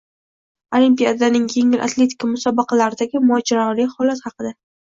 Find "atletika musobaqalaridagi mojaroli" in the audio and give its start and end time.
1.89-3.89